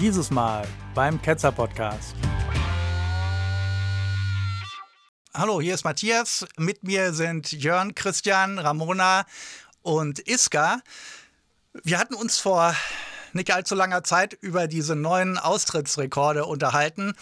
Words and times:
Dieses 0.00 0.30
Mal 0.30 0.66
beim 0.94 1.20
Ketzer 1.20 1.52
Podcast. 1.52 2.14
Hallo, 5.34 5.60
hier 5.60 5.74
ist 5.74 5.84
Matthias. 5.84 6.46
Mit 6.56 6.84
mir 6.84 7.12
sind 7.12 7.52
Jörn, 7.52 7.94
Christian, 7.94 8.58
Ramona 8.58 9.26
und 9.82 10.26
Iska. 10.26 10.80
Wir 11.84 11.98
hatten 11.98 12.14
uns 12.14 12.38
vor 12.38 12.74
nicht 13.34 13.52
allzu 13.52 13.74
langer 13.74 14.02
Zeit 14.02 14.32
über 14.40 14.68
diese 14.68 14.96
neuen 14.96 15.36
Austrittsrekorde 15.36 16.46
unterhalten. 16.46 17.12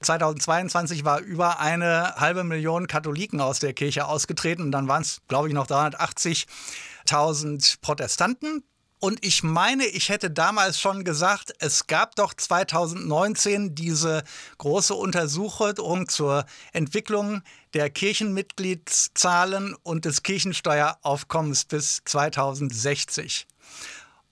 2022 0.00 1.04
war 1.04 1.18
über 1.18 1.58
eine 1.58 2.14
halbe 2.14 2.44
Million 2.44 2.86
Katholiken 2.86 3.40
aus 3.40 3.58
der 3.58 3.72
Kirche 3.72 4.06
ausgetreten 4.06 4.62
und 4.62 4.70
dann 4.70 4.86
waren 4.86 5.02
es, 5.02 5.20
glaube 5.26 5.48
ich, 5.48 5.54
noch 5.54 5.66
380.000 5.66 7.80
Protestanten. 7.80 8.62
Und 9.00 9.24
ich 9.24 9.42
meine, 9.42 9.86
ich 9.86 10.10
hätte 10.10 10.30
damals 10.30 10.78
schon 10.78 11.04
gesagt, 11.04 11.54
es 11.58 11.86
gab 11.86 12.16
doch 12.16 12.34
2019 12.34 13.74
diese 13.74 14.22
große 14.58 14.94
Untersuchung 14.94 16.06
zur 16.06 16.44
Entwicklung 16.74 17.40
der 17.72 17.88
Kirchenmitgliedszahlen 17.88 19.74
und 19.82 20.04
des 20.04 20.22
Kirchensteueraufkommens 20.22 21.64
bis 21.64 22.02
2060. 22.04 23.46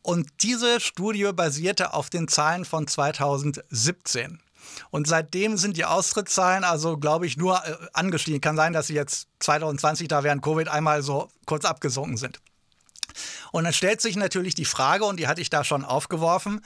Und 0.02 0.28
diese 0.42 0.80
Studie 0.80 1.30
basierte 1.32 1.94
auf 1.94 2.10
den 2.10 2.28
Zahlen 2.28 2.66
von 2.66 2.86
2017. 2.86 4.38
Und 4.90 5.08
seitdem 5.08 5.56
sind 5.56 5.78
die 5.78 5.86
Austrittszahlen 5.86 6.64
also, 6.64 6.98
glaube 6.98 7.26
ich, 7.26 7.38
nur 7.38 7.64
äh, 7.64 7.74
angestiegen. 7.94 8.42
Kann 8.42 8.56
sein, 8.56 8.74
dass 8.74 8.88
sie 8.88 8.94
jetzt 8.94 9.28
2020 9.38 10.08
da 10.08 10.24
während 10.24 10.42
Covid 10.42 10.68
einmal 10.68 11.02
so 11.02 11.28
kurz 11.46 11.64
abgesunken 11.64 12.18
sind. 12.18 12.38
Und 13.52 13.64
dann 13.64 13.72
stellt 13.72 14.00
sich 14.00 14.16
natürlich 14.16 14.54
die 14.54 14.64
Frage, 14.64 15.04
und 15.04 15.18
die 15.18 15.28
hatte 15.28 15.40
ich 15.40 15.50
da 15.50 15.64
schon 15.64 15.84
aufgeworfen, 15.84 16.60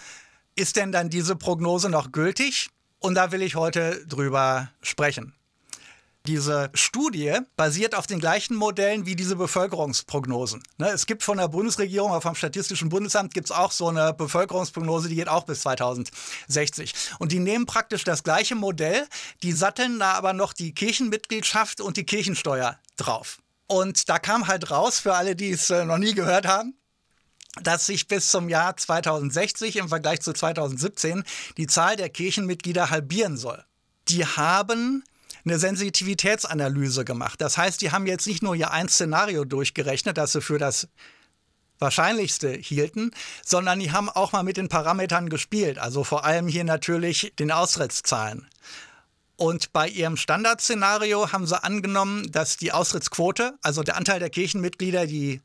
ist 0.54 0.76
denn 0.76 0.92
dann 0.92 1.10
diese 1.10 1.36
Prognose 1.36 1.88
noch 1.88 2.12
gültig? 2.12 2.70
Und 2.98 3.14
da 3.14 3.32
will 3.32 3.42
ich 3.42 3.56
heute 3.56 4.06
drüber 4.06 4.70
sprechen. 4.80 5.34
Diese 6.26 6.70
Studie 6.72 7.36
basiert 7.56 7.96
auf 7.96 8.06
den 8.06 8.20
gleichen 8.20 8.54
Modellen 8.54 9.06
wie 9.06 9.16
diese 9.16 9.34
Bevölkerungsprognosen. 9.34 10.62
Ne, 10.78 10.90
es 10.90 11.06
gibt 11.06 11.24
von 11.24 11.38
der 11.38 11.48
Bundesregierung, 11.48 12.20
vom 12.20 12.36
Statistischen 12.36 12.90
Bundesamt, 12.90 13.34
gibt 13.34 13.46
es 13.46 13.50
auch 13.50 13.72
so 13.72 13.88
eine 13.88 14.14
Bevölkerungsprognose, 14.14 15.08
die 15.08 15.16
geht 15.16 15.26
auch 15.26 15.42
bis 15.42 15.62
2060. 15.62 16.94
Und 17.18 17.32
die 17.32 17.40
nehmen 17.40 17.66
praktisch 17.66 18.04
das 18.04 18.22
gleiche 18.22 18.54
Modell, 18.54 19.08
die 19.42 19.50
satteln 19.50 19.98
da 19.98 20.12
aber 20.12 20.32
noch 20.32 20.52
die 20.52 20.72
Kirchenmitgliedschaft 20.72 21.80
und 21.80 21.96
die 21.96 22.04
Kirchensteuer 22.04 22.78
drauf. 22.96 23.38
Und 23.66 24.08
da 24.08 24.18
kam 24.18 24.48
halt 24.48 24.70
raus, 24.70 24.98
für 24.98 25.14
alle, 25.14 25.36
die 25.36 25.50
es 25.50 25.70
äh, 25.70 25.84
noch 25.84 25.98
nie 25.98 26.14
gehört 26.14 26.46
haben, 26.46 26.74
dass 27.62 27.86
sich 27.86 28.08
bis 28.08 28.30
zum 28.30 28.48
Jahr 28.48 28.76
2060 28.76 29.76
im 29.76 29.88
Vergleich 29.88 30.20
zu 30.20 30.32
2017 30.32 31.24
die 31.56 31.66
Zahl 31.66 31.96
der 31.96 32.08
Kirchenmitglieder 32.08 32.90
halbieren 32.90 33.36
soll. 33.36 33.64
Die 34.08 34.24
haben 34.24 35.04
eine 35.44 35.58
Sensitivitätsanalyse 35.58 37.04
gemacht. 37.04 37.40
Das 37.40 37.58
heißt, 37.58 37.80
die 37.80 37.90
haben 37.90 38.06
jetzt 38.06 38.26
nicht 38.26 38.42
nur 38.42 38.54
ihr 38.54 38.70
ein 38.70 38.88
Szenario 38.88 39.44
durchgerechnet, 39.44 40.16
das 40.16 40.32
sie 40.32 40.40
für 40.40 40.58
das 40.58 40.88
Wahrscheinlichste 41.78 42.52
hielten, 42.52 43.10
sondern 43.44 43.80
die 43.80 43.90
haben 43.90 44.08
auch 44.08 44.32
mal 44.32 44.44
mit 44.44 44.56
den 44.56 44.68
Parametern 44.68 45.28
gespielt. 45.28 45.78
Also 45.78 46.04
vor 46.04 46.24
allem 46.24 46.46
hier 46.46 46.64
natürlich 46.64 47.32
den 47.38 47.50
Austrittszahlen. 47.50 48.46
Und 49.36 49.72
bei 49.72 49.88
ihrem 49.88 50.16
Standardszenario 50.16 51.32
haben 51.32 51.46
sie 51.46 51.62
angenommen, 51.62 52.30
dass 52.30 52.56
die 52.56 52.72
Austrittsquote, 52.72 53.58
also 53.62 53.82
der 53.82 53.96
Anteil 53.96 54.20
der 54.20 54.30
Kirchenmitglieder, 54.30 55.06
die 55.06 55.40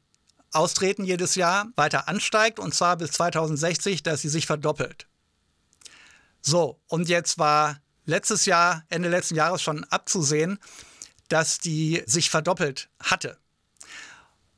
austreten 0.51 1.03
jedes 1.03 1.35
Jahr, 1.35 1.67
weiter 1.75 2.07
ansteigt 2.07 2.59
und 2.59 2.73
zwar 2.73 2.97
bis 2.97 3.11
2060, 3.11 4.03
dass 4.03 4.21
sie 4.21 4.29
sich 4.29 4.45
verdoppelt. 4.45 5.07
So, 6.41 6.79
und 6.87 7.09
jetzt 7.09 7.37
war 7.37 7.79
letztes 8.05 8.45
Jahr, 8.45 8.83
Ende 8.89 9.09
letzten 9.09 9.35
Jahres 9.35 9.61
schon 9.61 9.83
abzusehen, 9.85 10.59
dass 11.29 11.59
die 11.59 12.03
sich 12.05 12.29
verdoppelt 12.29 12.89
hatte. 13.01 13.37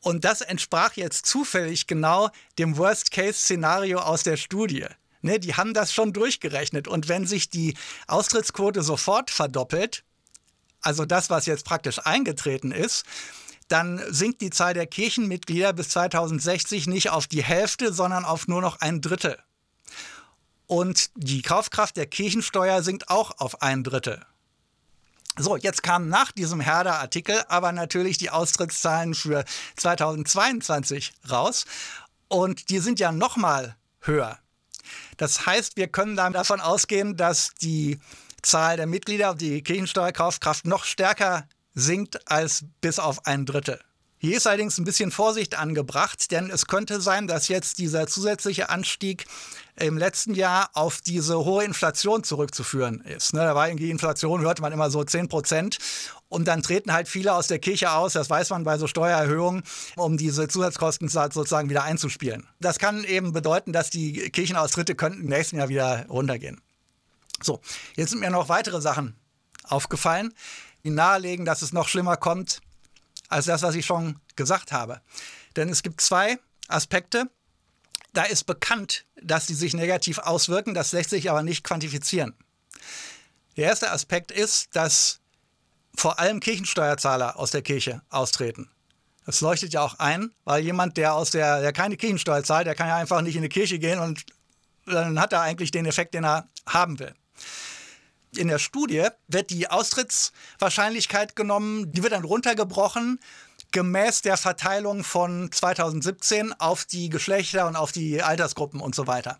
Und 0.01 0.23
das 0.23 0.41
entsprach 0.41 0.93
jetzt 0.93 1.25
zufällig 1.25 1.87
genau 1.87 2.29
dem 2.57 2.77
Worst-Case-Szenario 2.77 3.99
aus 3.99 4.23
der 4.23 4.37
Studie. 4.37 4.85
Ne, 5.21 5.39
die 5.39 5.55
haben 5.55 5.73
das 5.73 5.93
schon 5.93 6.13
durchgerechnet. 6.13 6.87
Und 6.87 7.09
wenn 7.09 7.27
sich 7.27 7.49
die 7.49 7.75
Austrittsquote 8.07 8.81
sofort 8.81 9.29
verdoppelt, 9.29 10.03
also 10.81 11.05
das, 11.05 11.29
was 11.29 11.45
jetzt 11.45 11.65
praktisch 11.65 11.99
eingetreten 12.05 12.71
ist, 12.71 13.05
dann 13.67 14.01
sinkt 14.09 14.41
die 14.41 14.49
Zahl 14.49 14.73
der 14.73 14.87
Kirchenmitglieder 14.87 15.73
bis 15.73 15.89
2060 15.89 16.87
nicht 16.87 17.09
auf 17.09 17.27
die 17.27 17.43
Hälfte, 17.43 17.93
sondern 17.93 18.25
auf 18.25 18.47
nur 18.47 18.61
noch 18.61 18.79
ein 18.79 19.01
Drittel. 19.01 19.37
Und 20.65 21.11
die 21.15 21.41
Kaufkraft 21.41 21.97
der 21.97 22.07
Kirchensteuer 22.07 22.81
sinkt 22.81 23.09
auch 23.09 23.39
auf 23.39 23.61
ein 23.61 23.83
Drittel. 23.83 24.25
So, 25.37 25.55
jetzt 25.55 25.83
kamen 25.83 26.09
nach 26.09 26.31
diesem 26.31 26.59
Herder-Artikel 26.59 27.43
aber 27.47 27.71
natürlich 27.71 28.17
die 28.17 28.29
Austrittszahlen 28.29 29.13
für 29.13 29.45
2022 29.77 31.13
raus. 31.29 31.65
Und 32.27 32.69
die 32.69 32.79
sind 32.79 32.99
ja 32.99 33.11
nochmal 33.11 33.75
höher. 34.01 34.37
Das 35.17 35.45
heißt, 35.45 35.77
wir 35.77 35.87
können 35.87 36.15
davon 36.15 36.61
ausgehen, 36.61 37.17
dass 37.17 37.53
die 37.61 37.99
Zahl 38.41 38.77
der 38.77 38.87
Mitglieder, 38.87 39.35
die 39.35 39.61
Kirchensteuerkaufkraft 39.61 40.65
noch 40.65 40.85
stärker 40.85 41.47
sinkt 41.73 42.29
als 42.29 42.65
bis 42.81 42.99
auf 42.99 43.25
ein 43.25 43.45
Drittel. 43.45 43.79
Hier 44.21 44.35
ist 44.35 44.47
allerdings 44.47 44.77
ein 44.77 44.83
bisschen 44.83 45.11
Vorsicht 45.11 45.57
angebracht, 45.57 46.29
denn 46.31 46.49
es 46.49 46.65
könnte 46.65 46.99
sein, 46.99 47.25
dass 47.25 47.47
jetzt 47.47 47.77
dieser 47.79 48.05
zusätzliche 48.05 48.69
Anstieg 48.69 49.25
im 49.77 49.97
letzten 49.97 50.33
Jahr 50.33 50.71
auf 50.73 50.99
diese 50.99 51.45
hohe 51.45 51.63
Inflation 51.63 52.25
zurückzuführen 52.25 52.99
ist. 52.99 53.33
Ne, 53.33 53.39
da 53.39 53.55
war 53.55 53.69
irgendwie 53.69 53.89
Inflation, 53.89 54.41
hörte 54.41 54.61
man 54.61 54.73
immer 54.73 54.91
so 54.91 55.01
10 55.01 55.29
Prozent. 55.29 55.77
Und 56.29 56.47
dann 56.47 56.61
treten 56.61 56.93
halt 56.93 57.07
viele 57.07 57.33
aus 57.33 57.47
der 57.47 57.59
Kirche 57.59 57.91
aus, 57.91 58.13
das 58.13 58.29
weiß 58.29 58.51
man 58.51 58.63
bei 58.63 58.77
so 58.77 58.85
Steuererhöhungen, 58.85 59.63
um 59.95 60.15
diese 60.15 60.47
Zusatzkosten 60.47 61.09
sozusagen 61.09 61.69
wieder 61.69 61.83
einzuspielen. 61.83 62.47
Das 62.59 62.77
kann 62.77 63.03
eben 63.03 63.33
bedeuten, 63.33 63.73
dass 63.73 63.89
die 63.89 64.29
Kirchenaustritte 64.29 64.93
könnten 64.93 65.21
im 65.21 65.27
nächsten 65.27 65.57
Jahr 65.57 65.69
wieder 65.69 66.05
runtergehen. 66.07 66.61
So, 67.41 67.61
jetzt 67.95 68.11
sind 68.11 68.19
mir 68.19 68.29
noch 68.29 68.47
weitere 68.47 68.79
Sachen 68.79 69.15
aufgefallen, 69.63 70.33
die 70.83 70.91
nahelegen, 70.91 71.45
dass 71.45 71.61
es 71.63 71.73
noch 71.73 71.87
schlimmer 71.87 72.15
kommt 72.15 72.61
als 73.27 73.45
das, 73.45 73.63
was 73.63 73.75
ich 73.75 73.85
schon 73.85 74.19
gesagt 74.35 74.71
habe. 74.71 75.01
Denn 75.55 75.69
es 75.69 75.83
gibt 75.83 76.01
zwei 76.01 76.37
Aspekte. 76.67 77.29
Da 78.13 78.23
ist 78.23 78.45
bekannt, 78.45 79.05
dass 79.21 79.45
die 79.45 79.53
sich 79.53 79.73
negativ 79.73 80.17
auswirken, 80.19 80.73
das 80.73 80.91
lässt 80.91 81.11
sich 81.11 81.29
aber 81.29 81.43
nicht 81.43 81.63
quantifizieren. 81.63 82.33
Der 83.55 83.65
erste 83.65 83.91
Aspekt 83.91 84.31
ist, 84.31 84.75
dass 84.75 85.19
vor 85.99 86.19
allem 86.19 86.39
Kirchensteuerzahler 86.39 87.37
aus 87.37 87.51
der 87.51 87.61
Kirche 87.61 88.01
austreten. 88.09 88.69
Das 89.25 89.41
leuchtet 89.41 89.73
ja 89.73 89.81
auch 89.81 89.99
ein, 89.99 90.31
weil 90.43 90.63
jemand, 90.63 90.97
der 90.97 91.13
aus 91.13 91.31
der, 91.31 91.61
der 91.61 91.73
keine 91.73 91.97
Kirchensteuer 91.97 92.43
zahlt, 92.43 92.67
der 92.67 92.75
kann 92.75 92.87
ja 92.87 92.95
einfach 92.95 93.21
nicht 93.21 93.35
in 93.35 93.43
die 93.43 93.49
Kirche 93.49 93.79
gehen 93.79 93.99
und 93.99 94.25
dann 94.85 95.19
hat 95.19 95.33
er 95.33 95.41
eigentlich 95.41 95.71
den 95.71 95.85
Effekt, 95.85 96.13
den 96.13 96.23
er 96.23 96.47
haben 96.65 96.99
will 96.99 97.13
in 98.37 98.47
der 98.47 98.59
Studie 98.59 99.07
wird 99.27 99.49
die 99.49 99.69
Austrittswahrscheinlichkeit 99.69 101.35
genommen, 101.35 101.91
die 101.91 102.03
wird 102.03 102.13
dann 102.13 102.23
runtergebrochen 102.23 103.19
gemäß 103.71 104.21
der 104.21 104.37
Verteilung 104.37 105.03
von 105.03 105.51
2017 105.51 106.53
auf 106.53 106.85
die 106.85 107.09
Geschlechter 107.09 107.67
und 107.67 107.75
auf 107.75 107.91
die 107.91 108.21
Altersgruppen 108.21 108.81
und 108.81 108.95
so 108.95 109.07
weiter. 109.07 109.39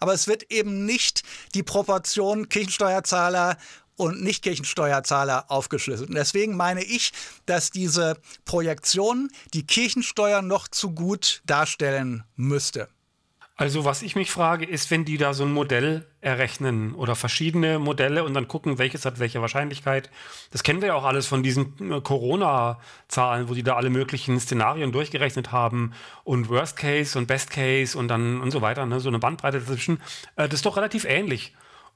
Aber 0.00 0.12
es 0.12 0.28
wird 0.28 0.52
eben 0.52 0.84
nicht 0.84 1.22
die 1.54 1.62
Proportion 1.62 2.48
Kirchensteuerzahler 2.48 3.56
und 3.96 4.22
Nicht-Kirchensteuerzahler 4.22 5.50
aufgeschlüsselt. 5.50 6.08
Und 6.08 6.16
deswegen 6.16 6.56
meine 6.56 6.82
ich, 6.82 7.12
dass 7.46 7.70
diese 7.70 8.18
Projektion 8.44 9.30
die 9.52 9.66
Kirchensteuer 9.66 10.42
noch 10.42 10.68
zu 10.68 10.92
gut 10.92 11.42
darstellen 11.46 12.24
müsste. 12.36 12.88
Also 13.56 13.84
was 13.84 14.02
ich 14.02 14.16
mich 14.16 14.32
frage, 14.32 14.64
ist, 14.64 14.90
wenn 14.90 15.04
die 15.04 15.16
da 15.16 15.32
so 15.32 15.44
ein 15.44 15.52
Modell 15.52 16.08
errechnen 16.20 16.92
oder 16.92 17.14
verschiedene 17.14 17.78
Modelle 17.78 18.24
und 18.24 18.34
dann 18.34 18.48
gucken, 18.48 18.78
welches 18.78 19.04
hat 19.04 19.20
welche 19.20 19.40
Wahrscheinlichkeit. 19.40 20.10
Das 20.50 20.64
kennen 20.64 20.80
wir 20.80 20.88
ja 20.88 20.94
auch 20.94 21.04
alles 21.04 21.28
von 21.28 21.44
diesen 21.44 21.92
äh, 21.92 22.00
Corona-Zahlen, 22.00 23.48
wo 23.48 23.54
die 23.54 23.62
da 23.62 23.76
alle 23.76 23.90
möglichen 23.90 24.40
Szenarien 24.40 24.90
durchgerechnet 24.90 25.52
haben 25.52 25.92
und 26.24 26.48
Worst 26.48 26.76
Case 26.76 27.16
und 27.16 27.28
Best 27.28 27.50
Case 27.50 27.96
und 27.96 28.08
dann 28.08 28.40
und 28.40 28.50
so 28.50 28.60
weiter, 28.60 28.86
ne? 28.86 28.98
so 28.98 29.08
eine 29.08 29.20
Bandbreite 29.20 29.60
dazwischen. 29.60 30.00
Äh, 30.34 30.48
das 30.48 30.54
ist 30.54 30.66
doch 30.66 30.76
relativ 30.76 31.04
ähnlich. 31.04 31.54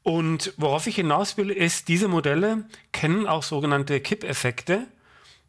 Und 0.08 0.54
worauf 0.56 0.86
ich 0.86 0.94
hinaus 0.94 1.36
will, 1.36 1.50
ist, 1.50 1.88
diese 1.88 2.08
Modelle 2.08 2.64
kennen 2.92 3.26
auch 3.26 3.42
sogenannte 3.42 4.00
Kippeffekte, 4.00 4.86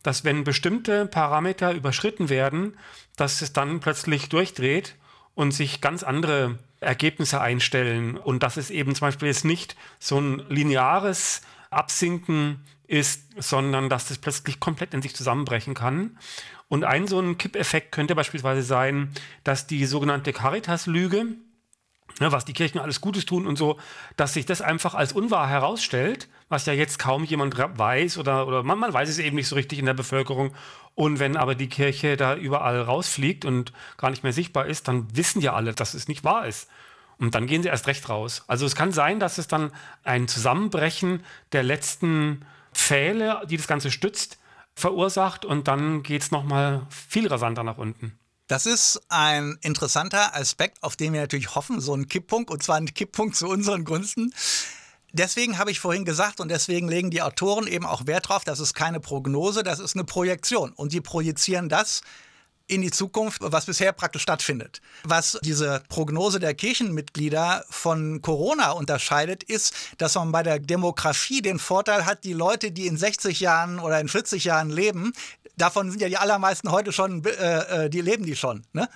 dass 0.03 0.25
wenn 0.25 0.43
bestimmte 0.43 1.05
Parameter 1.05 1.71
überschritten 1.71 2.27
werden, 2.27 2.77
dass 3.15 3.41
es 3.41 3.53
dann 3.53 3.79
plötzlich 3.79 4.27
durchdreht 4.27 4.95
und 5.33 5.51
sich 5.53 5.79
ganz 5.79 6.03
andere 6.03 6.59
Ergebnisse 6.81 7.39
einstellen. 7.39 8.17
Und 8.17 8.43
dass 8.43 8.57
es 8.57 8.69
eben 8.69 8.95
zum 8.95 9.07
Beispiel 9.07 9.29
jetzt 9.29 9.45
nicht 9.45 9.77
so 9.97 10.19
ein 10.19 10.43
lineares 10.49 11.39
Absinken 11.69 12.59
ist, 12.85 13.29
sondern 13.37 13.87
dass 13.87 14.09
das 14.09 14.17
plötzlich 14.17 14.59
komplett 14.59 14.93
in 14.93 15.01
sich 15.01 15.15
zusammenbrechen 15.15 15.73
kann. 15.73 16.17
Und 16.67 16.83
ein 16.83 17.07
so 17.07 17.21
ein 17.21 17.37
Kippeffekt 17.37 17.93
könnte 17.93 18.13
beispielsweise 18.13 18.63
sein, 18.63 19.13
dass 19.45 19.67
die 19.67 19.85
sogenannte 19.85 20.33
Caritas-Lüge, 20.33 21.27
was 22.19 22.45
die 22.45 22.53
Kirchen 22.53 22.79
alles 22.79 23.01
Gutes 23.01 23.25
tun 23.25 23.47
und 23.47 23.57
so, 23.57 23.79
dass 24.17 24.33
sich 24.33 24.45
das 24.45 24.61
einfach 24.61 24.93
als 24.93 25.13
unwahr 25.13 25.47
herausstellt, 25.47 26.27
was 26.49 26.65
ja 26.65 26.73
jetzt 26.73 26.99
kaum 26.99 27.23
jemand 27.23 27.57
weiß 27.57 28.17
oder, 28.17 28.47
oder 28.47 28.63
man, 28.63 28.77
man 28.77 28.93
weiß 28.93 29.09
es 29.09 29.19
eben 29.19 29.35
nicht 29.35 29.47
so 29.47 29.55
richtig 29.55 29.79
in 29.79 29.85
der 29.85 29.93
Bevölkerung. 29.93 30.53
Und 30.95 31.19
wenn 31.19 31.37
aber 31.37 31.55
die 31.55 31.69
Kirche 31.69 32.17
da 32.17 32.35
überall 32.35 32.81
rausfliegt 32.81 33.45
und 33.45 33.71
gar 33.97 34.09
nicht 34.09 34.23
mehr 34.23 34.33
sichtbar 34.33 34.65
ist, 34.65 34.87
dann 34.87 35.07
wissen 35.15 35.41
ja 35.41 35.53
alle, 35.53 35.73
dass 35.73 35.93
es 35.93 36.07
nicht 36.07 36.23
wahr 36.23 36.45
ist. 36.45 36.69
Und 37.17 37.35
dann 37.35 37.47
gehen 37.47 37.63
sie 37.63 37.69
erst 37.69 37.87
recht 37.87 38.07
raus. 38.09 38.43
Also 38.47 38.65
es 38.65 38.75
kann 38.75 38.91
sein, 38.91 39.19
dass 39.19 39.37
es 39.37 39.47
dann 39.47 39.71
ein 40.03 40.27
Zusammenbrechen 40.27 41.23
der 41.51 41.63
letzten 41.63 42.45
Pfähle, 42.73 43.41
die 43.49 43.57
das 43.57 43.67
Ganze 43.67 43.91
stützt, 43.91 44.39
verursacht 44.75 45.45
und 45.45 45.67
dann 45.67 46.03
geht 46.03 46.21
es 46.21 46.31
nochmal 46.31 46.85
viel 46.89 47.27
rasanter 47.27 47.63
nach 47.63 47.77
unten. 47.77 48.17
Das 48.49 48.65
ist 48.65 48.99
ein 49.09 49.59
interessanter 49.61 50.35
Aspekt, 50.35 50.81
auf 50.81 50.95
den 50.95 51.13
wir 51.13 51.21
natürlich 51.21 51.53
hoffen, 51.53 51.79
so 51.79 51.93
ein 51.93 52.07
Kipppunkt, 52.07 52.49
und 52.49 52.63
zwar 52.63 52.77
ein 52.77 52.91
Kipppunkt 52.91 53.35
zu 53.35 53.47
unseren 53.47 53.85
Gunsten. 53.85 54.33
Deswegen 55.13 55.59
habe 55.59 55.69
ich 55.69 55.79
vorhin 55.79 56.03
gesagt 56.03 56.39
und 56.39 56.49
deswegen 56.49 56.87
legen 56.87 57.11
die 57.11 57.21
Autoren 57.21 57.67
eben 57.67 57.85
auch 57.85 58.07
Wert 58.07 58.25
darauf, 58.25 58.43
das 58.43 58.59
ist 58.59 58.73
keine 58.73 58.99
Prognose, 58.99 59.61
das 59.61 59.77
ist 59.79 59.95
eine 59.95 60.03
Projektion. 60.03 60.71
Und 60.73 60.93
die 60.93 60.99
projizieren 60.99 61.69
das 61.69 62.01
in 62.65 62.81
die 62.81 62.91
Zukunft, 62.91 63.41
was 63.43 63.65
bisher 63.65 63.91
praktisch 63.91 64.21
stattfindet. 64.21 64.81
Was 65.03 65.37
diese 65.43 65.83
Prognose 65.89 66.39
der 66.39 66.53
Kirchenmitglieder 66.53 67.65
von 67.69 68.21
Corona 68.21 68.71
unterscheidet, 68.71 69.43
ist, 69.43 69.75
dass 69.97 70.15
man 70.15 70.31
bei 70.31 70.43
der 70.43 70.59
Demografie 70.59 71.41
den 71.41 71.59
Vorteil 71.59 72.05
hat, 72.05 72.23
die 72.23 72.33
Leute, 72.33 72.71
die 72.71 72.87
in 72.87 72.97
60 72.97 73.39
Jahren 73.39 73.79
oder 73.79 73.99
in 73.99 74.07
40 74.07 74.43
Jahren 74.43 74.69
leben, 74.69 75.13
davon 75.61 75.91
sind 75.91 76.01
ja 76.01 76.09
die 76.09 76.17
allermeisten 76.17 76.71
heute 76.71 76.91
schon, 76.91 77.23
äh, 77.25 77.85
äh, 77.85 77.89
die 77.89 78.01
leben 78.01 78.25
die 78.25 78.35
schon. 78.35 78.65
Ne? 78.73 78.89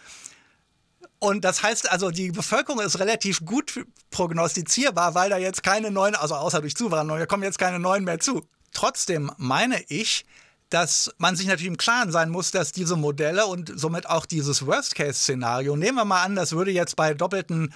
Und 1.19 1.45
das 1.45 1.63
heißt 1.63 1.89
also, 1.92 2.12
die 2.12 2.31
Bevölkerung 2.31 2.81
ist 2.81 3.00
relativ 3.00 3.45
gut 3.45 3.86
prognostizierbar, 4.12 5.15
weil 5.15 5.30
da 5.30 5.38
jetzt 5.38 5.63
keine 5.63 5.89
neuen, 5.89 6.15
also 6.15 6.36
außer 6.36 6.62
durch 6.62 6.75
Zuwanderung, 6.75 7.19
da 7.19 7.25
kommen 7.25 7.44
jetzt 7.44 7.60
keine 7.60 7.80
neuen 7.80 8.04
mehr 8.04 8.19
zu. 8.19 8.45
Trotzdem 8.74 9.31
meine 9.38 9.81
ich, 9.88 10.25
dass 10.69 11.13
man 11.19 11.36
sich 11.36 11.45
natürlich 11.45 11.68
im 11.68 11.77
Klaren 11.77 12.12
sein 12.12 12.30
muss, 12.30 12.51
dass 12.51 12.71
diese 12.71 12.95
Modelle 12.95 13.45
und 13.45 13.71
somit 13.75 14.09
auch 14.09 14.25
dieses 14.25 14.66
Worst-Case-Szenario, 14.66 15.75
nehmen 15.75 15.98
wir 15.98 16.06
mal 16.06 16.24
an, 16.24 16.36
das 16.36 16.54
würde 16.54 16.71
jetzt 16.71 16.95
bei 16.95 17.13
doppelten 17.13 17.74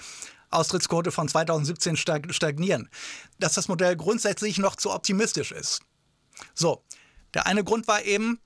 Austrittsquote 0.50 1.12
von 1.12 1.28
2017 1.28 1.96
stagnieren, 1.96 2.88
dass 3.38 3.54
das 3.54 3.68
Modell 3.68 3.96
grundsätzlich 3.96 4.58
noch 4.58 4.76
zu 4.76 4.90
optimistisch 4.90 5.52
ist. 5.52 5.80
So, 6.54 6.82
der 7.34 7.46
eine 7.46 7.64
Grund 7.64 7.86
war 7.86 8.02
eben, 8.04 8.40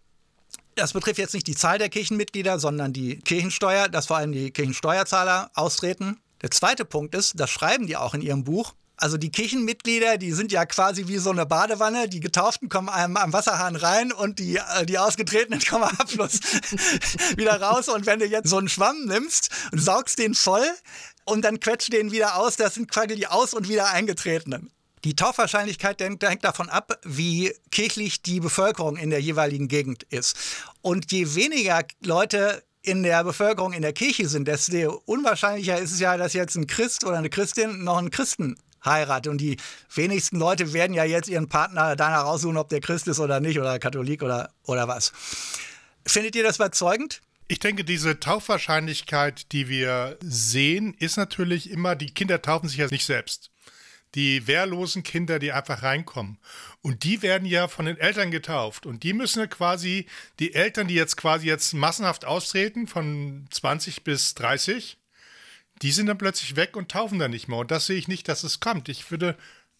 das 0.74 0.92
betrifft 0.92 1.18
jetzt 1.18 1.34
nicht 1.34 1.46
die 1.46 1.54
Zahl 1.54 1.78
der 1.78 1.88
Kirchenmitglieder, 1.88 2.58
sondern 2.58 2.92
die 2.92 3.18
Kirchensteuer, 3.18 3.88
dass 3.88 4.06
vor 4.06 4.16
allem 4.16 4.32
die 4.32 4.50
Kirchensteuerzahler 4.50 5.50
austreten. 5.54 6.18
Der 6.40 6.50
zweite 6.50 6.84
Punkt 6.84 7.14
ist, 7.14 7.38
das 7.38 7.50
schreiben 7.50 7.86
die 7.86 7.96
auch 7.96 8.14
in 8.14 8.22
ihrem 8.22 8.44
Buch, 8.44 8.74
also 9.02 9.16
die 9.16 9.32
Kirchenmitglieder, 9.32 10.16
die 10.16 10.30
sind 10.30 10.52
ja 10.52 10.64
quasi 10.64 11.08
wie 11.08 11.18
so 11.18 11.30
eine 11.30 11.44
Badewanne. 11.44 12.08
Die 12.08 12.20
Getauften 12.20 12.68
kommen 12.68 12.88
am, 12.88 13.16
am 13.16 13.32
Wasserhahn 13.32 13.74
rein 13.74 14.12
und 14.12 14.38
die, 14.38 14.58
äh, 14.58 14.86
die 14.86 14.96
Ausgetretenen 14.96 15.60
kommen 15.68 15.82
am 15.82 15.96
Abfluss 15.98 16.38
wieder 17.36 17.60
raus. 17.60 17.88
Und 17.88 18.06
wenn 18.06 18.20
du 18.20 18.26
jetzt 18.26 18.48
so 18.48 18.58
einen 18.58 18.68
Schwamm 18.68 19.06
nimmst 19.06 19.50
und 19.72 19.80
saugst 19.80 20.20
den 20.20 20.34
voll 20.34 20.64
und 21.24 21.44
dann 21.44 21.58
quetscht 21.58 21.92
den 21.92 22.12
wieder 22.12 22.36
aus, 22.36 22.56
das 22.56 22.74
sind 22.74 22.90
quasi 22.92 23.16
die 23.16 23.26
Aus- 23.26 23.54
und 23.54 23.68
wieder 23.68 23.90
Eingetretenen. 23.90 24.70
Die 25.04 25.16
Taufwahrscheinlichkeit 25.16 26.00
hängt 26.00 26.44
davon 26.44 26.68
ab, 26.68 27.00
wie 27.02 27.52
kirchlich 27.72 28.22
die 28.22 28.38
Bevölkerung 28.38 28.96
in 28.96 29.10
der 29.10 29.20
jeweiligen 29.20 29.66
Gegend 29.66 30.04
ist. 30.04 30.36
Und 30.80 31.10
je 31.10 31.34
weniger 31.34 31.82
Leute 32.04 32.62
in 32.82 33.02
der 33.02 33.24
Bevölkerung 33.24 33.72
in 33.72 33.82
der 33.82 33.92
Kirche 33.92 34.28
sind, 34.28 34.46
desto 34.46 35.02
unwahrscheinlicher 35.06 35.78
ist 35.78 35.92
es 35.92 35.98
ja, 35.98 36.16
dass 36.16 36.34
jetzt 36.34 36.54
ein 36.56 36.68
Christ 36.68 37.04
oder 37.04 37.18
eine 37.18 37.30
Christin 37.30 37.82
noch 37.82 37.96
einen 37.96 38.10
Christen 38.10 38.56
heiratet. 38.84 39.30
Und 39.30 39.40
die 39.40 39.56
wenigsten 39.92 40.38
Leute 40.38 40.72
werden 40.72 40.94
ja 40.94 41.04
jetzt 41.04 41.28
ihren 41.28 41.48
Partner 41.48 41.96
danach 41.96 42.24
aussuchen, 42.24 42.56
ob 42.56 42.68
der 42.68 42.80
Christ 42.80 43.08
ist 43.08 43.18
oder 43.18 43.40
nicht 43.40 43.58
oder 43.58 43.80
Katholik 43.80 44.22
oder, 44.22 44.50
oder 44.64 44.86
was. 44.86 45.12
Findet 46.06 46.36
ihr 46.36 46.44
das 46.44 46.56
überzeugend? 46.56 47.22
Ich 47.48 47.58
denke, 47.58 47.84
diese 47.84 48.20
Taufwahrscheinlichkeit, 48.20 49.50
die 49.50 49.68
wir 49.68 50.16
sehen, 50.22 50.94
ist 50.98 51.16
natürlich 51.16 51.70
immer, 51.70 51.96
die 51.96 52.14
Kinder 52.14 52.40
taufen 52.40 52.68
sich 52.68 52.78
ja 52.78 52.86
nicht 52.86 53.04
selbst 53.04 53.51
die 54.14 54.46
wehrlosen 54.46 55.02
Kinder, 55.02 55.38
die 55.38 55.52
einfach 55.52 55.82
reinkommen. 55.82 56.38
Und 56.82 57.04
die 57.04 57.22
werden 57.22 57.46
ja 57.46 57.68
von 57.68 57.86
den 57.86 57.96
Eltern 57.96 58.30
getauft. 58.30 58.86
Und 58.86 59.02
die 59.02 59.12
müssen 59.12 59.40
ja 59.40 59.46
quasi, 59.46 60.06
die 60.38 60.54
Eltern, 60.54 60.88
die 60.88 60.94
jetzt 60.94 61.16
quasi 61.16 61.46
jetzt 61.46 61.72
massenhaft 61.72 62.24
austreten, 62.24 62.86
von 62.86 63.46
20 63.50 64.04
bis 64.04 64.34
30, 64.34 64.98
die 65.80 65.92
sind 65.92 66.06
dann 66.06 66.18
plötzlich 66.18 66.56
weg 66.56 66.76
und 66.76 66.90
taufen 66.90 67.18
dann 67.18 67.30
nicht 67.30 67.48
mehr. 67.48 67.58
Und 67.58 67.70
das 67.70 67.86
sehe 67.86 67.96
ich 67.96 68.08
nicht, 68.08 68.28
dass 68.28 68.44
es 68.44 68.60
kommt. 68.60 68.88
Ich 68.88 69.10
würde 69.10 69.36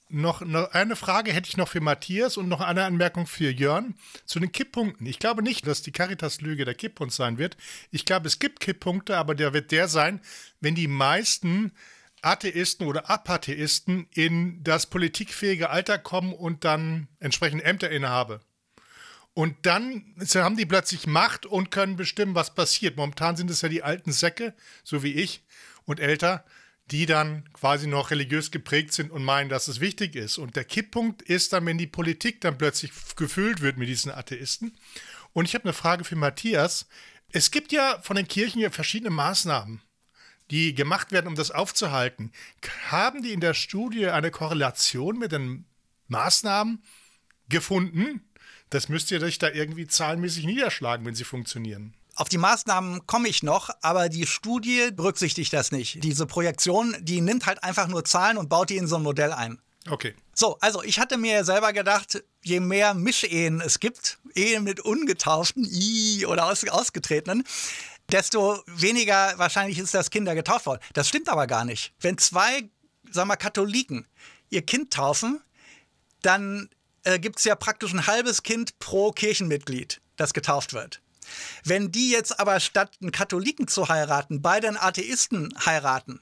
noch, 0.08 0.43
noch, 0.43 0.73
eine 0.73 0.96
Frage 0.96 1.32
hätte 1.32 1.49
ich 1.49 1.56
noch 1.56 1.69
für 1.69 1.81
Matthias 1.81 2.37
und 2.37 2.49
noch 2.49 2.61
eine 2.61 2.84
Anmerkung 2.84 3.26
für 3.26 3.50
Jörn 3.50 3.94
zu 4.26 4.40
den 4.40 4.52
Kipppunkten. 4.52 5.06
Ich 5.06 5.19
glaube 5.19 5.43
nicht, 5.43 5.67
dass 5.67 5.82
die 5.82 5.93
Caritas-Lüge 5.93 6.64
der 6.64 6.75
Kipppunkt 6.75 7.14
sein 7.14 7.38
wird. 7.38 7.56
Ich 7.90 8.05
glaube, 8.05 8.29
es 8.29 8.38
gibt 8.38 8.61
Kipppunkte, 8.61 9.17
aber 9.17 9.34
der 9.34 9.55
wird 9.55 9.70
der 9.73 9.88
sein, 9.88 10.20
wenn 10.61 10.75
die 10.75 10.88
meisten 10.88 11.73
Atheisten 12.22 12.86
oder 12.86 13.10
Apatheisten 13.10 14.06
in 14.14 14.62
das 14.62 14.86
politikfähige 14.86 15.70
Alter 15.70 15.98
kommen 15.98 16.32
und 16.32 16.64
dann 16.64 17.08
entsprechend 17.19 17.62
Ämter 17.64 17.90
innehabe. 17.90 18.40
Und 19.34 19.56
dann 19.62 20.14
haben 20.34 20.56
die 20.56 20.66
plötzlich 20.66 21.06
Macht 21.06 21.46
und 21.46 21.70
können 21.70 21.96
bestimmen, 21.96 22.34
was 22.34 22.54
passiert. 22.54 22.96
Momentan 22.96 23.36
sind 23.36 23.50
es 23.50 23.62
ja 23.62 23.69
die 23.69 23.82
alten 23.82 24.12
Säcke, 24.12 24.54
so 24.84 25.02
wie 25.02 25.14
ich 25.14 25.42
und 25.84 26.00
älter, 26.00 26.44
die 26.90 27.06
dann 27.06 27.48
quasi 27.54 27.86
noch 27.86 28.10
religiös 28.10 28.50
geprägt 28.50 28.92
sind 28.92 29.10
und 29.10 29.24
meinen, 29.24 29.48
dass 29.48 29.69
es 29.69 29.80
wichtig 29.80 30.14
ist. 30.16 30.36
Und 30.36 30.56
der 30.56 30.64
Kipppunkt 30.64 31.22
ist 31.22 31.52
dann, 31.52 31.64
wenn 31.64 31.78
die 31.78 31.86
Politik 31.86 32.40
dann 32.42 32.58
plötzlich 32.58 32.92
gefüllt 33.16 33.62
wird 33.62 33.78
mit 33.78 33.88
diesen 33.88 34.12
Atheisten. 34.12 34.76
Und 35.32 35.46
ich 35.46 35.54
habe 35.54 35.64
eine 35.64 35.72
Frage 35.72 36.04
für 36.04 36.16
Matthias. 36.16 36.86
Es 37.30 37.50
gibt 37.50 37.72
ja 37.72 37.98
von 38.02 38.16
den 38.16 38.28
Kirchen 38.28 38.60
ja 38.60 38.70
verschiedene 38.70 39.10
Maßnahmen 39.10 39.80
die 40.52 40.75
gemacht 40.75 41.10
werden, 41.12 41.26
um 41.26 41.34
das 41.34 41.50
aufzuhalten, 41.50 42.31
haben 42.90 43.22
die 43.22 43.32
in 43.32 43.40
der 43.40 43.54
Studie 43.54 44.08
eine 44.08 44.31
Korrelation 44.31 45.19
mit 45.19 45.32
den 45.32 45.64
Maßnahmen 46.08 46.82
gefunden? 47.49 48.20
Das 48.69 48.88
müsst 48.88 49.10
ihr 49.10 49.22
euch 49.22 49.38
da 49.38 49.49
irgendwie 49.49 49.87
zahlenmäßig 49.87 50.44
niederschlagen, 50.44 51.06
wenn 51.06 51.14
sie 51.14 51.25
funktionieren. 51.25 51.94
Auf 52.14 52.28
die 52.28 52.38
Maßnahmen 52.38 53.06
komme 53.06 53.28
ich 53.28 53.43
noch, 53.43 53.70
aber 53.81 54.10
die 54.10 54.26
Studie 54.26 54.90
berücksichtigt 54.93 55.52
das 55.54 55.72
nicht. 55.72 56.04
Diese 56.04 56.26
Projektion, 56.26 56.94
die 57.00 57.22
nimmt 57.22 57.46
halt 57.46 57.64
einfach 57.64 57.88
nur 57.88 58.05
Zahlen 58.05 58.36
und 58.36 58.50
baut 58.50 58.69
die 58.69 58.77
in 58.77 58.86
so 58.86 58.96
ein 58.96 59.03
Modell 59.03 59.32
ein. 59.32 59.58
Okay. 59.88 60.15
So, 60.34 60.58
also 60.60 60.82
ich 60.82 60.98
hatte 61.00 61.17
mir 61.17 61.44
selber 61.44 61.72
gedacht, 61.72 62.22
je 62.43 62.60
mehr 62.60 62.94
Mischehen 62.94 63.60
es 63.60 63.81
gibt, 63.81 64.19
Ehen 64.34 64.65
mit 64.65 64.81
Ungetauften, 64.81 65.65
I 65.65 66.27
oder 66.27 66.46
aus, 66.46 66.67
Ausgetretenen, 66.69 67.44
desto 68.12 68.62
weniger 68.66 69.34
wahrscheinlich 69.38 69.78
ist, 69.78 69.94
dass 69.94 70.10
Kinder 70.10 70.34
getauft 70.34 70.66
worden. 70.66 70.81
Das 70.92 71.08
stimmt 71.08 71.28
aber 71.28 71.46
gar 71.46 71.64
nicht. 71.64 71.92
Wenn 72.00 72.19
zwei, 72.19 72.69
sagen 73.10 73.28
wir, 73.28 73.36
Katholiken 73.36 74.06
ihr 74.50 74.62
Kind 74.62 74.92
taufen, 74.92 75.40
dann 76.20 76.69
äh, 77.04 77.19
gibt 77.19 77.38
es 77.38 77.44
ja 77.44 77.54
praktisch 77.56 77.92
ein 77.92 78.06
halbes 78.06 78.42
Kind 78.42 78.78
pro 78.78 79.10
Kirchenmitglied, 79.12 80.00
das 80.16 80.34
getauft 80.34 80.72
wird. 80.74 81.00
Wenn 81.64 81.90
die 81.90 82.10
jetzt 82.10 82.38
aber 82.38 82.60
statt 82.60 82.92
einen 83.00 83.12
Katholiken 83.12 83.66
zu 83.66 83.88
heiraten, 83.88 84.42
beide 84.42 84.69
einen 84.69 84.76
Atheisten 84.76 85.54
heiraten, 85.64 86.20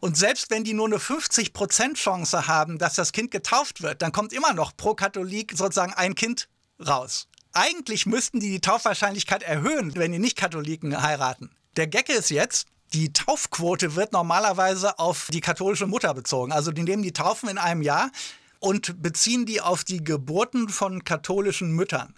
und 0.00 0.16
selbst 0.16 0.50
wenn 0.50 0.64
die 0.64 0.72
nur 0.72 0.86
eine 0.86 0.98
50% 0.98 1.94
Chance 1.94 2.46
haben, 2.46 2.78
dass 2.78 2.94
das 2.94 3.12
Kind 3.12 3.30
getauft 3.30 3.82
wird, 3.82 4.02
dann 4.02 4.12
kommt 4.12 4.32
immer 4.32 4.52
noch 4.52 4.76
pro 4.76 4.94
Katholik 4.94 5.52
sozusagen 5.56 5.92
ein 5.94 6.14
Kind 6.14 6.48
raus. 6.84 7.26
Eigentlich 7.54 8.04
müssten 8.04 8.40
die 8.40 8.50
die 8.50 8.60
Taufwahrscheinlichkeit 8.60 9.44
erhöhen, 9.44 9.94
wenn 9.94 10.12
die 10.12 10.18
Nicht-Katholiken 10.18 11.02
heiraten. 11.02 11.50
Der 11.76 11.86
Gecke 11.86 12.12
ist 12.12 12.30
jetzt, 12.30 12.66
die 12.92 13.12
Taufquote 13.12 13.94
wird 13.94 14.12
normalerweise 14.12 14.98
auf 14.98 15.28
die 15.32 15.40
katholische 15.40 15.86
Mutter 15.86 16.14
bezogen. 16.14 16.52
Also 16.52 16.72
die 16.72 16.82
nehmen 16.82 17.02
die 17.02 17.12
Taufen 17.12 17.48
in 17.48 17.58
einem 17.58 17.82
Jahr 17.82 18.10
und 18.58 19.02
beziehen 19.02 19.46
die 19.46 19.60
auf 19.60 19.84
die 19.84 20.02
Geburten 20.02 20.68
von 20.68 21.04
katholischen 21.04 21.72
Müttern. 21.72 22.14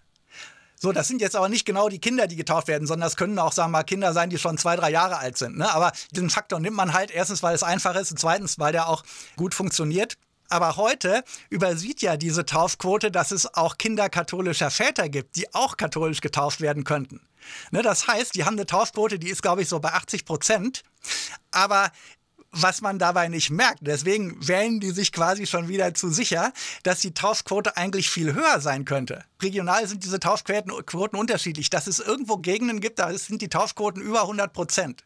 So, 0.78 0.92
das 0.92 1.08
sind 1.08 1.20
jetzt 1.20 1.36
aber 1.36 1.48
nicht 1.48 1.64
genau 1.64 1.88
die 1.88 1.98
Kinder, 1.98 2.26
die 2.26 2.36
getauft 2.36 2.68
werden, 2.68 2.86
sondern 2.86 3.06
das 3.06 3.16
können 3.16 3.38
auch, 3.38 3.52
sagen 3.52 3.70
wir 3.70 3.78
mal, 3.78 3.84
Kinder 3.84 4.12
sein, 4.12 4.28
die 4.28 4.38
schon 4.38 4.58
zwei, 4.58 4.76
drei 4.76 4.90
Jahre 4.90 5.18
alt 5.18 5.38
sind. 5.38 5.56
Ne? 5.56 5.72
Aber 5.72 5.92
diesen 6.12 6.28
Faktor 6.28 6.60
nimmt 6.60 6.76
man 6.76 6.92
halt 6.92 7.10
erstens, 7.10 7.42
weil 7.42 7.54
es 7.54 7.62
einfach 7.62 7.94
ist 7.96 8.10
und 8.10 8.18
zweitens, 8.18 8.58
weil 8.58 8.72
der 8.72 8.88
auch 8.88 9.02
gut 9.36 9.54
funktioniert. 9.54 10.18
Aber 10.48 10.76
heute 10.76 11.24
übersieht 11.50 12.02
ja 12.02 12.16
diese 12.16 12.44
Taufquote, 12.44 13.10
dass 13.10 13.30
es 13.30 13.54
auch 13.54 13.78
Kinder 13.78 14.08
katholischer 14.08 14.70
Väter 14.70 15.08
gibt, 15.08 15.36
die 15.36 15.52
auch 15.54 15.76
katholisch 15.76 16.20
getauft 16.20 16.60
werden 16.60 16.84
könnten. 16.84 17.20
Ne, 17.70 17.82
das 17.82 18.08
heißt, 18.08 18.34
die 18.34 18.44
haben 18.44 18.54
eine 18.54 18.66
Taufquote, 18.66 19.18
die 19.18 19.28
ist, 19.28 19.42
glaube 19.42 19.62
ich, 19.62 19.68
so 19.68 19.78
bei 19.78 19.92
80 19.92 20.24
Prozent. 20.24 20.82
Aber 21.52 21.92
was 22.62 22.80
man 22.80 22.98
dabei 22.98 23.28
nicht 23.28 23.50
merkt. 23.50 23.80
Deswegen 23.82 24.46
wählen 24.46 24.80
die 24.80 24.90
sich 24.90 25.12
quasi 25.12 25.46
schon 25.46 25.68
wieder 25.68 25.94
zu 25.94 26.10
sicher, 26.10 26.52
dass 26.82 27.00
die 27.00 27.12
Taufquote 27.12 27.76
eigentlich 27.76 28.10
viel 28.10 28.34
höher 28.34 28.60
sein 28.60 28.84
könnte. 28.84 29.24
Regional 29.42 29.86
sind 29.86 30.04
diese 30.04 30.20
Taufquoten 30.20 30.72
Quoten 30.86 31.16
unterschiedlich. 31.16 31.70
Dass 31.70 31.86
es 31.86 31.98
irgendwo 31.98 32.38
Gegenden 32.38 32.80
gibt, 32.80 32.98
da 32.98 33.12
sind 33.16 33.42
die 33.42 33.48
Taufquoten 33.48 34.00
über 34.00 34.22
100 34.22 34.52
Prozent. 34.52 35.04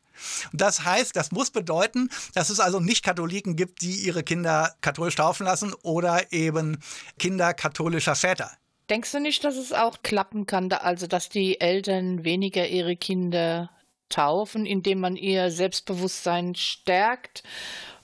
Und 0.53 0.61
das 0.61 0.85
heißt, 0.85 1.15
das 1.17 1.33
muss 1.33 1.51
bedeuten, 1.51 2.11
dass 2.35 2.51
es 2.51 2.61
also 2.61 2.81
nicht 2.81 3.05
Katholiken 3.05 3.57
gibt, 3.57 3.83
die 3.83 3.95
ihre 3.95 4.23
Kinder 4.23 4.75
katholisch 4.81 5.17
taufen 5.17 5.47
lassen 5.47 5.75
oder 5.83 6.33
eben 6.33 6.79
Kinder 7.19 7.55
katholischer 7.55 8.15
Väter. 8.15 8.51
Denkst 8.89 9.13
du 9.13 9.21
nicht, 9.21 9.45
dass 9.45 9.57
es 9.57 9.73
auch 9.73 10.03
klappen 10.03 10.47
kann, 10.47 10.73
also 10.73 11.07
dass 11.07 11.29
die 11.29 11.61
Eltern 11.61 12.25
weniger 12.25 12.67
ihre 12.67 12.97
Kinder 12.97 13.71
taufen, 14.09 14.67
indem 14.67 15.01
man 15.01 15.17
ihr 15.17 15.51
Selbstbewusstsein 15.53 16.57
stärkt 16.57 17.45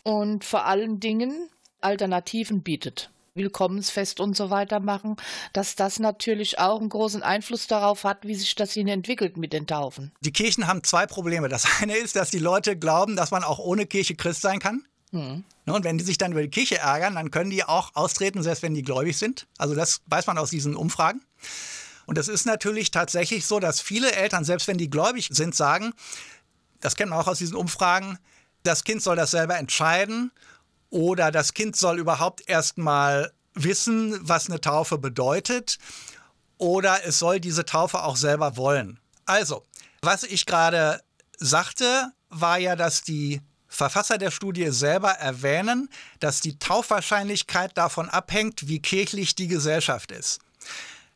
und 0.04 0.44
vor 0.44 0.64
allen 0.64 1.00
Dingen 1.00 1.50
Alternativen 1.80 2.62
bietet? 2.62 3.10
Willkommensfest 3.36 4.20
und 4.20 4.36
so 4.36 4.50
weiter 4.50 4.80
machen, 4.80 5.16
dass 5.52 5.76
das 5.76 5.98
natürlich 5.98 6.58
auch 6.58 6.80
einen 6.80 6.88
großen 6.88 7.22
Einfluss 7.22 7.66
darauf 7.66 8.04
hat, 8.04 8.26
wie 8.26 8.34
sich 8.34 8.54
das 8.54 8.72
hier 8.72 8.86
entwickelt 8.86 9.36
mit 9.36 9.52
den 9.52 9.66
Taufen. 9.66 10.12
Die 10.20 10.32
Kirchen 10.32 10.66
haben 10.66 10.82
zwei 10.82 11.06
Probleme. 11.06 11.48
Das 11.48 11.66
eine 11.80 11.96
ist, 11.96 12.16
dass 12.16 12.30
die 12.30 12.38
Leute 12.38 12.76
glauben, 12.76 13.16
dass 13.16 13.30
man 13.30 13.44
auch 13.44 13.58
ohne 13.58 13.86
Kirche 13.86 14.14
Christ 14.14 14.42
sein 14.42 14.58
kann. 14.58 14.84
Mhm. 15.12 15.44
Und 15.66 15.84
wenn 15.84 15.98
die 15.98 16.04
sich 16.04 16.18
dann 16.18 16.32
über 16.32 16.42
die 16.42 16.50
Kirche 16.50 16.78
ärgern, 16.78 17.14
dann 17.14 17.30
können 17.30 17.50
die 17.50 17.64
auch 17.64 17.94
austreten, 17.94 18.42
selbst 18.42 18.62
wenn 18.62 18.74
die 18.74 18.82
gläubig 18.82 19.16
sind. 19.16 19.46
Also 19.58 19.74
das 19.74 20.02
weiß 20.06 20.26
man 20.26 20.38
aus 20.38 20.50
diesen 20.50 20.76
Umfragen. 20.76 21.22
Und 22.06 22.18
es 22.18 22.28
ist 22.28 22.46
natürlich 22.46 22.92
tatsächlich 22.92 23.46
so, 23.46 23.58
dass 23.58 23.80
viele 23.80 24.12
Eltern, 24.12 24.44
selbst 24.44 24.68
wenn 24.68 24.78
die 24.78 24.90
gläubig 24.90 25.28
sind, 25.32 25.54
sagen, 25.54 25.92
das 26.80 26.94
kennen 26.94 27.10
wir 27.10 27.18
auch 27.18 27.26
aus 27.26 27.38
diesen 27.38 27.56
Umfragen, 27.56 28.18
das 28.62 28.84
Kind 28.84 29.02
soll 29.02 29.16
das 29.16 29.32
selber 29.32 29.56
entscheiden 29.56 30.30
oder 30.90 31.30
das 31.30 31.54
Kind 31.54 31.76
soll 31.76 31.98
überhaupt 31.98 32.42
erst 32.46 32.78
mal 32.78 33.32
wissen, 33.54 34.18
was 34.20 34.48
eine 34.48 34.60
Taufe 34.60 34.98
bedeutet 34.98 35.78
oder 36.58 37.04
es 37.04 37.18
soll 37.18 37.40
diese 37.40 37.64
Taufe 37.64 38.02
auch 38.02 38.16
selber 38.16 38.56
wollen. 38.56 38.98
Also, 39.24 39.64
was 40.02 40.22
ich 40.22 40.46
gerade 40.46 41.02
sagte, 41.38 42.12
war 42.28 42.58
ja, 42.58 42.76
dass 42.76 43.02
die 43.02 43.40
Verfasser 43.68 44.18
der 44.18 44.30
Studie 44.30 44.70
selber 44.70 45.10
erwähnen, 45.10 45.88
dass 46.20 46.40
die 46.40 46.58
Taufwahrscheinlichkeit 46.58 47.76
davon 47.76 48.08
abhängt, 48.08 48.68
wie 48.68 48.80
kirchlich 48.80 49.34
die 49.34 49.48
Gesellschaft 49.48 50.12
ist. 50.12 50.40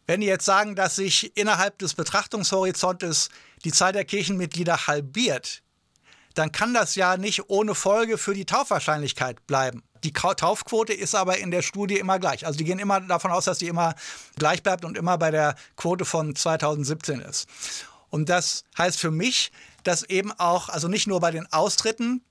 Wenn 0.06 0.20
die 0.20 0.26
jetzt 0.26 0.44
sagen, 0.44 0.74
dass 0.74 0.96
sich 0.96 1.36
innerhalb 1.36 1.78
des 1.78 1.94
Betrachtungshorizontes 1.94 3.28
die 3.64 3.72
Zahl 3.72 3.92
der 3.92 4.04
Kirchenmitglieder 4.04 4.88
halbiert, 4.88 5.62
dann 6.40 6.52
kann 6.52 6.72
das 6.72 6.94
ja 6.94 7.18
nicht 7.18 7.50
ohne 7.50 7.74
Folge 7.74 8.16
für 8.16 8.32
die 8.32 8.46
Taufwahrscheinlichkeit 8.46 9.46
bleiben. 9.46 9.82
Die 10.04 10.12
Taufquote 10.12 10.94
ist 10.94 11.14
aber 11.14 11.36
in 11.36 11.50
der 11.50 11.60
Studie 11.60 11.98
immer 11.98 12.18
gleich. 12.18 12.46
Also 12.46 12.56
die 12.56 12.64
gehen 12.64 12.78
immer 12.78 13.00
davon 13.00 13.30
aus, 13.30 13.44
dass 13.44 13.58
die 13.58 13.68
immer 13.68 13.94
gleich 14.38 14.62
bleibt 14.62 14.86
und 14.86 14.96
immer 14.96 15.18
bei 15.18 15.30
der 15.30 15.54
Quote 15.76 16.06
von 16.06 16.34
2017 16.34 17.20
ist. 17.20 17.46
Und 18.08 18.30
das 18.30 18.64
heißt 18.78 18.98
für 18.98 19.10
mich, 19.10 19.52
dass 19.84 20.02
eben 20.02 20.32
auch, 20.32 20.70
also 20.70 20.88
nicht 20.88 21.06
nur 21.06 21.20
bei 21.20 21.30
den 21.30 21.46
Austritten 21.52 22.22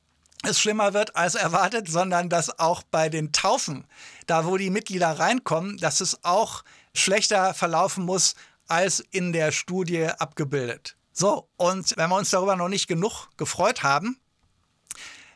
es 0.44 0.60
schlimmer 0.60 0.94
wird 0.94 1.16
als 1.16 1.36
erwartet, 1.36 1.89
sondern 1.89 2.30
dass 2.30 2.60
auch 2.60 2.82
bei 2.84 3.10
den 3.10 3.32
Taufen, 3.32 3.86
da 4.25 4.46
wo 4.46 4.58
die 4.58 4.70
Mitglieder 4.70 5.20
reinkommen, 5.20 5.78
dass 5.78 6.01
es 6.01 6.24
auch 6.24 6.63
schlechter 6.96 7.54
verlaufen 7.54 8.06
muss 8.06 8.36
als 8.68 9.04
in 9.12 9.34
der 9.34 9.51
Studie 9.51 10.06
abgebildet. 10.06 10.96
So, 11.20 11.50
und 11.58 11.98
wenn 11.98 12.10
wir 12.10 12.16
uns 12.16 12.30
darüber 12.30 12.56
noch 12.56 12.70
nicht 12.70 12.88
genug 12.88 13.28
gefreut 13.36 13.84
haben, 13.84 14.18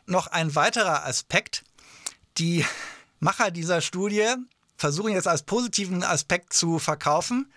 noch 0.06 0.28
ein 0.28 0.54
weiterer 0.54 1.04
Aspekt. 1.04 1.62
Die 2.38 2.64
Macher 3.20 3.50
dieser 3.50 3.82
Studie 3.82 4.34
versuchen 4.78 5.12
jetzt 5.12 5.28
als 5.28 5.42
positiven 5.42 6.02
Aspekt 6.02 6.54
zu 6.54 6.78
verkaufen, 6.78 7.52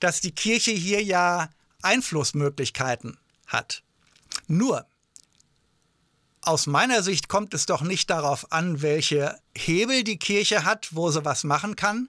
dass 0.00 0.22
die 0.22 0.32
Kirche 0.32 0.70
hier 0.70 1.04
ja 1.04 1.50
Einflussmöglichkeiten 1.82 3.18
hat. 3.46 3.82
Nur, 4.46 4.86
aus 6.40 6.66
meiner 6.66 7.02
Sicht 7.02 7.28
kommt 7.28 7.52
es 7.52 7.66
doch 7.66 7.82
nicht 7.82 8.08
darauf 8.08 8.52
an, 8.52 8.80
welche 8.80 9.38
Hebel 9.54 10.02
die 10.02 10.18
Kirche 10.18 10.64
hat, 10.64 10.96
wo 10.96 11.10
sie 11.10 11.26
was 11.26 11.44
machen 11.44 11.76
kann, 11.76 12.08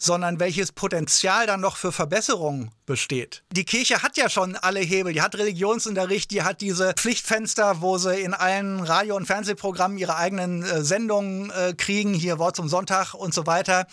sondern 0.00 0.40
welches 0.40 0.72
Potenzial 0.72 1.46
dann 1.46 1.60
noch 1.60 1.76
für 1.76 1.92
Verbesserungen 1.92 2.70
besteht. 2.86 3.44
Die 3.52 3.64
Kirche 3.64 4.02
hat 4.02 4.16
ja 4.16 4.30
schon 4.30 4.56
alle 4.56 4.80
Hebel. 4.80 5.12
Die 5.12 5.20
hat 5.20 5.36
Religionsunterricht, 5.36 6.30
die 6.30 6.42
hat 6.42 6.62
diese 6.62 6.94
Pflichtfenster, 6.94 7.82
wo 7.82 7.98
sie 7.98 8.18
in 8.18 8.32
allen 8.32 8.80
Radio- 8.80 9.14
und 9.14 9.26
Fernsehprogrammen 9.26 9.98
ihre 9.98 10.16
eigenen 10.16 10.62
äh, 10.62 10.82
Sendungen 10.82 11.50
äh, 11.50 11.74
kriegen, 11.74 12.14
hier 12.14 12.38
Wort 12.38 12.56
zum 12.56 12.68
Sonntag 12.68 13.12
und 13.12 13.34
so 13.34 13.46
weiter. 13.46 13.86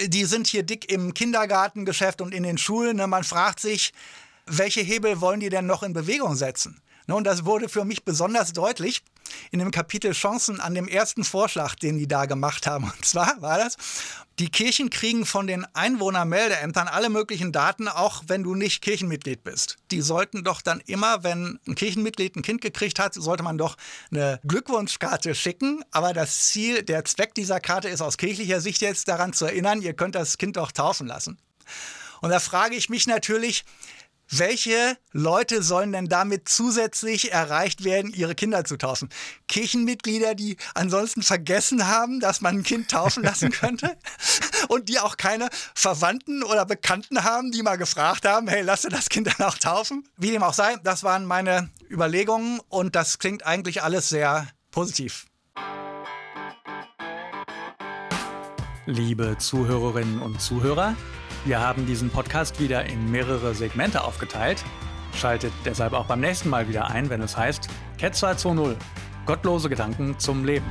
Die 0.00 0.24
sind 0.24 0.46
hier 0.46 0.62
dick 0.62 0.90
im 0.90 1.12
Kindergartengeschäft 1.12 2.22
und 2.22 2.32
in 2.32 2.42
den 2.42 2.56
Schulen. 2.56 2.96
Ne? 2.96 3.06
Man 3.06 3.24
fragt 3.24 3.60
sich, 3.60 3.92
welche 4.46 4.80
Hebel 4.80 5.20
wollen 5.20 5.40
die 5.40 5.50
denn 5.50 5.66
noch 5.66 5.82
in 5.82 5.92
Bewegung 5.92 6.36
setzen? 6.36 6.80
Und 7.06 7.24
das 7.24 7.44
wurde 7.44 7.68
für 7.68 7.84
mich 7.84 8.04
besonders 8.04 8.52
deutlich 8.52 9.02
in 9.50 9.58
dem 9.58 9.70
Kapitel 9.70 10.12
Chancen 10.12 10.60
an 10.60 10.74
dem 10.74 10.88
ersten 10.88 11.24
Vorschlag, 11.24 11.74
den 11.74 11.98
die 11.98 12.08
da 12.08 12.26
gemacht 12.26 12.66
haben. 12.66 12.84
Und 12.84 13.04
zwar 13.04 13.40
war 13.40 13.58
das, 13.58 13.76
die 14.38 14.50
Kirchen 14.50 14.88
kriegen 14.90 15.26
von 15.26 15.46
den 15.46 15.66
Einwohnermeldeämtern 15.74 16.86
alle 16.86 17.08
möglichen 17.08 17.50
Daten, 17.50 17.88
auch 17.88 18.22
wenn 18.28 18.44
du 18.44 18.54
nicht 18.54 18.82
Kirchenmitglied 18.82 19.42
bist. 19.42 19.78
Die 19.90 20.00
sollten 20.00 20.44
doch 20.44 20.62
dann 20.62 20.80
immer, 20.86 21.24
wenn 21.24 21.58
ein 21.66 21.74
Kirchenmitglied 21.74 22.36
ein 22.36 22.42
Kind 22.42 22.60
gekriegt 22.60 23.00
hat, 23.00 23.14
sollte 23.14 23.42
man 23.42 23.58
doch 23.58 23.76
eine 24.12 24.40
Glückwunschkarte 24.46 25.34
schicken. 25.34 25.84
Aber 25.90 26.12
das 26.12 26.46
Ziel, 26.46 26.82
der 26.82 27.04
Zweck 27.04 27.34
dieser 27.34 27.58
Karte 27.58 27.88
ist 27.88 28.00
aus 28.00 28.16
kirchlicher 28.16 28.60
Sicht 28.60 28.80
jetzt 28.80 29.08
daran 29.08 29.32
zu 29.32 29.46
erinnern, 29.46 29.82
ihr 29.82 29.94
könnt 29.94 30.14
das 30.14 30.38
Kind 30.38 30.56
doch 30.56 30.70
taufen 30.70 31.08
lassen. 31.08 31.38
Und 32.20 32.30
da 32.30 32.40
frage 32.40 32.74
ich 32.74 32.88
mich 32.88 33.06
natürlich, 33.06 33.64
welche 34.30 34.96
Leute 35.12 35.62
sollen 35.62 35.92
denn 35.92 36.08
damit 36.08 36.48
zusätzlich 36.48 37.32
erreicht 37.32 37.84
werden, 37.84 38.12
ihre 38.12 38.34
Kinder 38.34 38.64
zu 38.64 38.76
taufen? 38.76 39.08
Kirchenmitglieder, 39.48 40.34
die 40.34 40.56
ansonsten 40.74 41.22
vergessen 41.22 41.88
haben, 41.88 42.20
dass 42.20 42.40
man 42.40 42.58
ein 42.58 42.62
Kind 42.62 42.90
taufen 42.90 43.22
lassen 43.22 43.50
könnte 43.50 43.96
und 44.68 44.88
die 44.88 44.98
auch 44.98 45.16
keine 45.16 45.48
Verwandten 45.74 46.42
oder 46.42 46.66
Bekannten 46.66 47.24
haben, 47.24 47.52
die 47.52 47.62
mal 47.62 47.76
gefragt 47.76 48.26
haben, 48.26 48.48
hey, 48.48 48.62
lass 48.62 48.82
das 48.82 49.08
Kind 49.08 49.26
dann 49.28 49.46
auch 49.46 49.56
taufen? 49.56 50.06
Wie 50.16 50.30
dem 50.30 50.42
auch 50.42 50.54
sei, 50.54 50.76
das 50.84 51.02
waren 51.02 51.24
meine 51.24 51.70
Überlegungen 51.90 52.60
und 52.68 52.96
das 52.96 53.18
klingt 53.18 53.46
eigentlich 53.46 53.82
alles 53.82 54.08
sehr 54.08 54.46
positiv. 54.70 55.26
Liebe 58.86 59.36
Zuhörerinnen 59.38 60.20
und 60.20 60.40
Zuhörer, 60.40 60.96
wir 61.48 61.60
haben 61.60 61.86
diesen 61.86 62.10
Podcast 62.10 62.60
wieder 62.60 62.84
in 62.84 63.10
mehrere 63.10 63.54
Segmente 63.54 64.04
aufgeteilt. 64.04 64.62
Schaltet 65.14 65.52
deshalb 65.64 65.94
auch 65.94 66.04
beim 66.04 66.20
nächsten 66.20 66.50
Mal 66.50 66.68
wieder 66.68 66.90
ein, 66.90 67.08
wenn 67.08 67.22
es 67.22 67.36
heißt 67.38 67.68
Cat 67.98 68.14
220 68.14 68.76
Gottlose 69.24 69.70
Gedanken 69.70 70.18
zum 70.18 70.44
Leben. 70.44 70.66